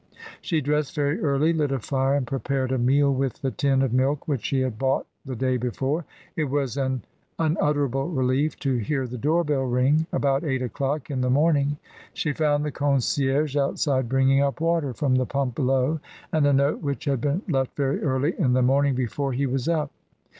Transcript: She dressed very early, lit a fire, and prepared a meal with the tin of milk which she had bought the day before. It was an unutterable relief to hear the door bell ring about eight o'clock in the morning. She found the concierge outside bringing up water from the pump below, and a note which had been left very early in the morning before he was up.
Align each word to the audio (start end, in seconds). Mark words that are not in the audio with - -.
She 0.41 0.61
dressed 0.61 0.95
very 0.95 1.19
early, 1.21 1.53
lit 1.53 1.71
a 1.71 1.77
fire, 1.77 2.15
and 2.15 2.25
prepared 2.25 2.71
a 2.71 2.79
meal 2.79 3.13
with 3.13 3.43
the 3.43 3.51
tin 3.51 3.83
of 3.83 3.93
milk 3.93 4.27
which 4.27 4.43
she 4.45 4.61
had 4.61 4.79
bought 4.79 5.05
the 5.23 5.35
day 5.35 5.57
before. 5.57 6.05
It 6.35 6.45
was 6.45 6.75
an 6.75 7.03
unutterable 7.37 8.09
relief 8.09 8.57
to 8.61 8.77
hear 8.77 9.05
the 9.05 9.19
door 9.19 9.43
bell 9.43 9.61
ring 9.61 10.07
about 10.11 10.43
eight 10.43 10.63
o'clock 10.63 11.11
in 11.11 11.21
the 11.21 11.29
morning. 11.29 11.77
She 12.15 12.33
found 12.33 12.65
the 12.65 12.71
concierge 12.71 13.55
outside 13.55 14.09
bringing 14.09 14.41
up 14.41 14.59
water 14.59 14.91
from 14.95 15.13
the 15.17 15.27
pump 15.27 15.53
below, 15.53 15.99
and 16.33 16.47
a 16.47 16.53
note 16.53 16.81
which 16.81 17.05
had 17.05 17.21
been 17.21 17.43
left 17.47 17.75
very 17.75 18.01
early 18.01 18.33
in 18.39 18.53
the 18.53 18.63
morning 18.63 18.95
before 18.95 19.33
he 19.33 19.45
was 19.45 19.67
up. 19.69 19.91